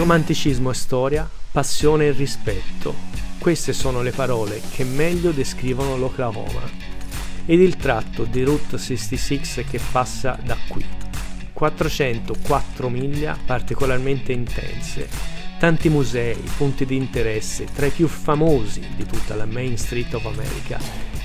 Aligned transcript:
Romanticismo 0.00 0.70
e 0.70 0.74
storia, 0.74 1.30
passione 1.52 2.06
e 2.06 2.12
rispetto. 2.12 2.94
Queste 3.38 3.74
sono 3.74 4.00
le 4.00 4.12
parole 4.12 4.58
che 4.72 4.82
meglio 4.82 5.30
descrivono 5.30 5.98
l'Oklahoma. 5.98 6.62
Ed 7.44 7.60
il 7.60 7.76
tratto 7.76 8.24
di 8.24 8.42
Route 8.42 8.78
66 8.78 9.66
che 9.68 9.78
passa 9.92 10.38
da 10.42 10.56
qui. 10.68 10.82
404 11.52 12.88
miglia 12.88 13.36
particolarmente 13.44 14.32
intense, 14.32 15.06
tanti 15.58 15.90
musei, 15.90 16.42
punti 16.56 16.86
di 16.86 16.96
interesse, 16.96 17.66
tra 17.66 17.84
i 17.84 17.90
più 17.90 18.08
famosi 18.08 18.80
di 18.96 19.04
tutta 19.04 19.34
la 19.34 19.44
Main 19.44 19.76
Street 19.76 20.14
of 20.14 20.24
America, 20.24 20.78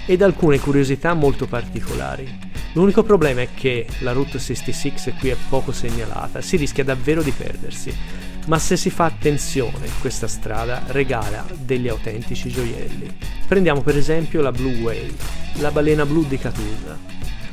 ed 0.06 0.22
alcune 0.22 0.60
curiosità 0.60 1.14
molto 1.14 1.48
particolari. 1.48 2.40
L'unico 2.74 3.04
problema 3.04 3.40
è 3.40 3.48
che 3.54 3.88
la 4.00 4.12
Route 4.12 4.38
66 4.38 5.14
qui 5.18 5.30
è 5.30 5.38
poco 5.48 5.72
segnalata, 5.72 6.42
si 6.42 6.58
rischia 6.58 6.84
davvero 6.84 7.24
di 7.24 7.32
perdersi, 7.32 8.34
ma 8.46 8.60
se 8.60 8.78
si 8.78 8.90
fa 8.90 9.06
attenzione 9.06 9.90
questa 10.00 10.28
strada 10.28 10.84
regala 10.88 11.46
degli 11.54 11.88
autentici 11.88 12.50
gioielli. 12.50 13.18
Prendiamo 13.48 13.82
per 13.82 13.98
esempio 13.98 14.42
la 14.42 14.52
Blue 14.52 14.80
Whale, 14.82 15.14
la 15.60 15.72
balena 15.72 16.06
blu 16.06 16.26
di 16.26 16.38
Catuzza. 16.38 16.98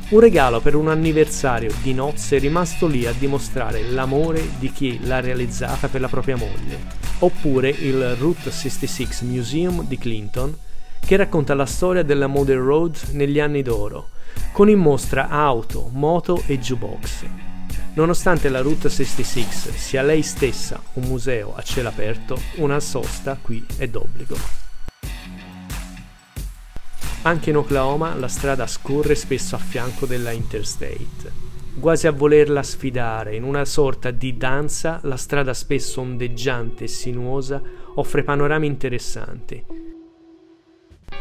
Un 0.09 0.19
regalo 0.19 0.59
per 0.59 0.75
un 0.75 0.89
anniversario 0.89 1.73
di 1.81 1.93
nozze 1.93 2.37
rimasto 2.37 2.85
lì 2.85 3.07
a 3.07 3.13
dimostrare 3.17 3.83
l'amore 3.89 4.47
di 4.59 4.71
chi 4.71 4.99
l'ha 5.03 5.19
realizzata 5.19 5.87
per 5.87 6.01
la 6.01 6.07
propria 6.07 6.35
moglie. 6.35 7.01
Oppure 7.19 7.69
il 7.69 8.15
Route 8.15 8.51
66 8.51 9.07
Museum 9.21 9.87
di 9.87 9.97
Clinton, 9.97 10.55
che 10.99 11.15
racconta 11.15 11.55
la 11.55 11.65
storia 11.65 12.03
della 12.03 12.27
Model 12.27 12.59
Road 12.59 12.95
negli 13.11 13.39
anni 13.39 13.61
d'oro, 13.61 14.09
con 14.51 14.69
in 14.69 14.79
mostra 14.79 15.29
auto, 15.29 15.89
moto 15.91 16.43
e 16.45 16.59
jukebox. 16.59 17.52
Nonostante 17.95 18.49
la 18.49 18.61
Route 18.61 18.89
66 18.89 19.45
sia 19.75 20.01
lei 20.01 20.23
stessa 20.23 20.81
un 20.93 21.03
museo 21.03 21.55
a 21.55 21.61
cielo 21.61 21.89
aperto, 21.89 22.41
una 22.55 22.79
sosta 22.79 23.37
qui 23.39 23.63
è 23.77 23.87
d'obbligo. 23.87 24.35
Anche 27.21 27.51
in 27.51 27.57
Oklahoma 27.57 28.15
la 28.15 28.27
strada 28.27 28.65
scorre 28.65 29.13
spesso 29.13 29.53
a 29.55 29.59
fianco 29.59 30.07
della 30.07 30.31
Interstate. 30.31 31.41
Quasi 31.79 32.07
a 32.07 32.11
volerla 32.11 32.63
sfidare, 32.63 33.35
in 33.35 33.43
una 33.43 33.63
sorta 33.63 34.09
di 34.09 34.37
danza, 34.37 34.99
la 35.03 35.17
strada 35.17 35.53
spesso 35.53 36.01
ondeggiante 36.01 36.85
e 36.85 36.87
sinuosa 36.87 37.61
offre 37.93 38.23
panorami 38.23 38.65
interessanti 38.65 39.82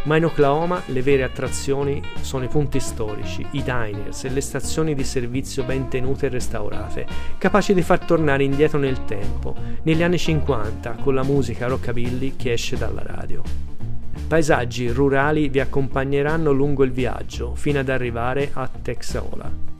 ma 0.04 0.16
in 0.16 0.24
Oklahoma 0.24 0.82
le 0.86 1.02
vere 1.02 1.22
attrazioni 1.22 2.02
sono 2.20 2.44
i 2.44 2.48
punti 2.48 2.80
storici, 2.80 3.46
i 3.52 3.62
diners 3.62 4.24
e 4.24 4.30
le 4.30 4.40
stazioni 4.40 4.94
di 4.94 5.04
servizio 5.04 5.62
ben 5.64 5.88
tenute 5.88 6.26
e 6.26 6.30
restaurate, 6.30 7.06
capaci 7.38 7.74
di 7.74 7.82
far 7.82 8.00
tornare 8.00 8.44
indietro 8.44 8.78
nel 8.78 9.04
tempo, 9.04 9.54
negli 9.82 10.02
anni 10.02 10.18
50, 10.18 10.96
con 11.02 11.14
la 11.14 11.22
musica 11.22 11.66
rockabilly 11.66 12.36
che 12.36 12.52
esce 12.52 12.76
dalla 12.76 13.02
radio. 13.04 13.42
Paesaggi 14.26 14.88
rurali 14.88 15.48
vi 15.48 15.60
accompagneranno 15.60 16.52
lungo 16.52 16.84
il 16.84 16.92
viaggio 16.92 17.54
fino 17.54 17.80
ad 17.80 17.88
arrivare 17.88 18.50
a 18.52 18.68
Texaola. 18.68 19.71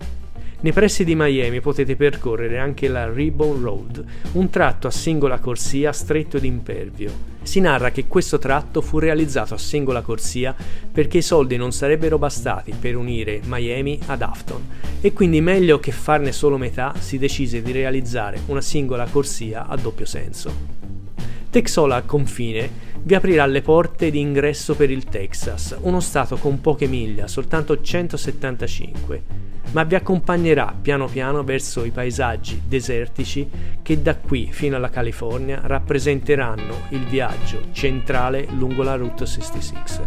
Nei 0.62 0.72
pressi 0.72 1.02
di 1.04 1.16
Miami 1.16 1.60
potete 1.60 1.96
percorrere 1.96 2.60
anche 2.60 2.86
la 2.86 3.12
Ribbon 3.12 3.60
Road, 3.60 4.04
un 4.34 4.48
tratto 4.48 4.86
a 4.86 4.92
singola 4.92 5.40
corsia 5.40 5.90
stretto 5.90 6.36
ed 6.36 6.44
impervio. 6.44 7.10
Si 7.42 7.58
narra 7.58 7.90
che 7.90 8.06
questo 8.06 8.38
tratto 8.38 8.80
fu 8.80 9.00
realizzato 9.00 9.54
a 9.54 9.58
singola 9.58 10.02
corsia 10.02 10.54
perché 10.92 11.18
i 11.18 11.22
soldi 11.22 11.56
non 11.56 11.72
sarebbero 11.72 12.16
bastati 12.16 12.72
per 12.78 12.96
unire 12.96 13.40
Miami 13.46 13.98
ad 14.06 14.22
Afton 14.22 14.64
e 15.00 15.12
quindi 15.12 15.40
meglio 15.40 15.80
che 15.80 15.90
farne 15.90 16.30
solo 16.30 16.58
metà 16.58 16.94
si 16.96 17.18
decise 17.18 17.60
di 17.60 17.72
realizzare 17.72 18.38
una 18.46 18.60
singola 18.60 19.08
corsia 19.10 19.66
a 19.66 19.74
doppio 19.74 20.06
senso. 20.06 20.82
Texola 21.50 21.96
al 21.96 22.06
confine 22.06 22.70
vi 23.02 23.14
aprirà 23.14 23.46
le 23.46 23.62
porte 23.62 24.10
di 24.10 24.20
ingresso 24.20 24.74
per 24.74 24.90
il 24.90 25.04
Texas, 25.04 25.76
uno 25.80 26.00
stato 26.00 26.36
con 26.36 26.60
poche 26.60 26.86
miglia, 26.86 27.26
soltanto 27.26 27.80
175 27.80 29.50
ma 29.72 29.84
vi 29.84 29.94
accompagnerà 29.94 30.74
piano 30.80 31.06
piano 31.06 31.42
verso 31.44 31.84
i 31.84 31.90
paesaggi 31.90 32.62
desertici 32.66 33.48
che 33.80 34.02
da 34.02 34.16
qui 34.16 34.48
fino 34.50 34.76
alla 34.76 34.90
California 34.90 35.60
rappresenteranno 35.62 36.88
il 36.90 37.04
viaggio 37.06 37.72
centrale 37.72 38.46
lungo 38.50 38.82
la 38.82 38.96
Route 38.96 39.24
66. 39.24 40.06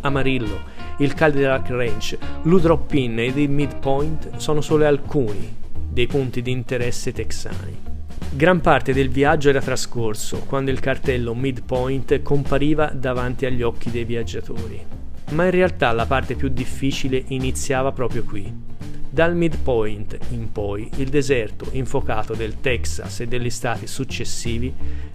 Amarillo, 0.00 0.60
il 0.98 1.12
Cadillac 1.12 1.68
Range, 1.68 2.18
l'Udrop 2.42 2.90
Inn 2.94 3.18
ed 3.18 3.36
il 3.36 3.50
Midpoint 3.50 4.36
sono 4.36 4.62
solo 4.62 4.86
alcuni 4.86 5.56
dei 5.90 6.06
punti 6.06 6.40
di 6.40 6.52
interesse 6.52 7.12
texani. 7.12 7.89
Gran 8.32 8.60
parte 8.60 8.92
del 8.92 9.10
viaggio 9.10 9.48
era 9.48 9.60
trascorso 9.60 10.44
quando 10.46 10.70
il 10.70 10.80
cartello 10.80 11.34
Midpoint 11.34 12.22
compariva 12.22 12.86
davanti 12.86 13.44
agli 13.44 13.62
occhi 13.62 13.90
dei 13.90 14.04
viaggiatori 14.04 14.98
ma 15.30 15.44
in 15.44 15.50
realtà 15.50 15.92
la 15.92 16.06
parte 16.06 16.34
più 16.34 16.48
difficile 16.48 17.22
iniziava 17.28 17.92
proprio 17.92 18.24
qui. 18.24 18.68
Dal 19.12 19.34
midpoint 19.34 20.16
in 20.30 20.52
poi 20.52 20.88
il 20.96 21.08
deserto 21.08 21.66
infuocato 21.72 22.34
del 22.34 22.60
Texas 22.60 23.20
e 23.20 23.26
degli 23.26 23.50
stati 23.50 23.88
successivi 23.88 24.72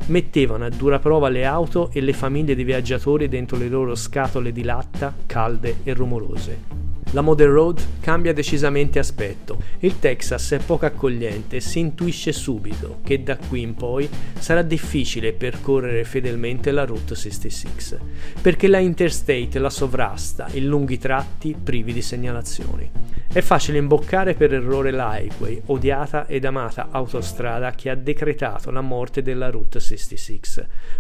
mettevano 0.08 0.66
a 0.66 0.70
dura 0.70 1.00
prova 1.00 1.30
le 1.30 1.46
auto 1.46 1.90
e 1.94 2.02
le 2.02 2.14
famiglie 2.14 2.56
di 2.56 2.66
viaggiatori 2.66 3.30
dentro 3.30 3.58
le 3.58 3.70
loro 3.70 3.96
scatole 3.96 4.52
di 4.52 4.64
latta 4.64 5.16
calde 5.26 5.78
e 5.84 5.94
rumorose. 5.94 6.75
La 7.16 7.22
Model 7.22 7.48
Road 7.48 7.82
cambia 8.02 8.34
decisamente 8.34 9.00
aspetto. 9.00 9.58
Il 9.80 10.00
Texas 10.00 10.52
è 10.52 10.58
poco 10.58 10.86
accogliente 10.86 11.56
e 11.56 11.62
si 11.62 11.80
intuisce 11.80 12.34
subito 12.34 13.00
che 13.06 13.24
da 13.24 13.38
qui 13.38 13.62
in 13.62 13.74
poi 13.74 14.10
sarà 14.38 14.62
difficile 14.62 15.32
percorrere 15.32 16.04
fedelmente 16.04 16.72
la 16.72 16.84
Route 16.84 17.16
66, 17.16 18.00
perché 18.42 18.68
la 18.68 18.80
Interstate 18.80 19.60
la 19.60 19.70
sovrasta 19.70 20.50
in 20.52 20.68
lunghi 20.68 20.98
tratti 20.98 21.56
privi 21.58 21.94
di 21.94 22.02
segnalazioni. 22.02 22.92
È 23.32 23.40
facile 23.40 23.78
imboccare 23.78 24.34
per 24.34 24.54
errore 24.54 24.92
l'Highway, 24.92 25.62
odiata 25.68 26.28
ed 26.28 26.44
amata 26.44 26.90
autostrada 26.92 27.72
che 27.72 27.90
ha 27.90 27.96
decretato 27.96 28.72
la 28.72 28.82
morte 28.82 29.22
della 29.22 29.50
Route 29.50 29.80
66, 29.80 30.40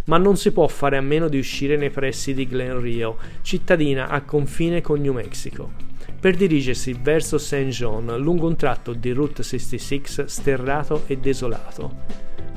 ma 0.05 0.17
non 0.17 0.37
si 0.37 0.53
può 0.53 0.65
fare 0.69 0.95
a 0.95 1.01
meno 1.01 1.27
di 1.27 1.37
uscire 1.37 1.75
nei 1.75 1.89
pressi 1.89 2.33
di 2.33 2.47
Glen 2.47 2.79
Rio, 2.79 3.17
cittadina 3.41 4.07
a 4.07 4.21
confine 4.21 4.79
con 4.79 5.01
New 5.01 5.11
Mexico 5.11 5.85
per 6.25 6.36
dirigersi 6.36 6.97
verso 7.00 7.38
St. 7.38 7.68
John 7.68 8.12
lungo 8.18 8.47
un 8.47 8.56
tratto 8.56 8.94
di 8.94 9.12
Route 9.12 9.44
66 9.44 10.25
sterrato 10.25 11.03
e 11.06 11.18
desolato. 11.18 11.97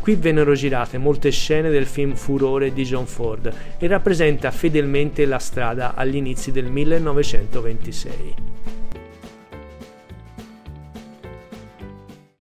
Qui 0.00 0.14
vennero 0.14 0.54
girate 0.54 0.96
molte 0.96 1.28
scene 1.28 1.68
del 1.68 1.84
film 1.84 2.14
Furore 2.14 2.72
di 2.72 2.84
John 2.84 3.04
Ford 3.04 3.52
e 3.76 3.86
rappresenta 3.86 4.50
fedelmente 4.52 5.26
la 5.26 5.38
strada 5.38 5.94
agli 5.94 6.16
inizi 6.16 6.50
del 6.50 6.70
1926. 6.70 8.77